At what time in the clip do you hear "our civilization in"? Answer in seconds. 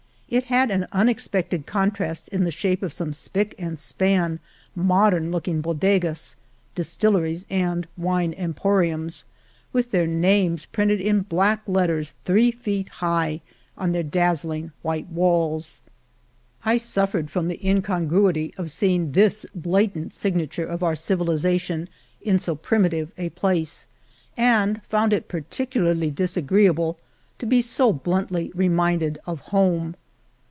20.81-22.39